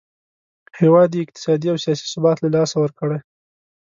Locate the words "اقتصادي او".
1.23-1.77